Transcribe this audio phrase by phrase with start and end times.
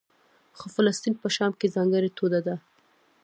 [0.57, 2.55] خو فلسطین په شام کې ځانګړې ټوټه ده.